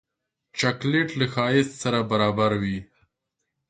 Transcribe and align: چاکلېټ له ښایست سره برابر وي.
چاکلېټ 0.59 1.09
له 1.19 1.25
ښایست 1.33 1.73
سره 1.83 1.99
برابر 2.11 2.51
وي. 2.61 2.77